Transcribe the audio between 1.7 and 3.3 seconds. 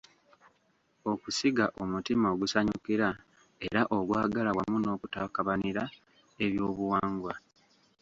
omutima ogusanyukira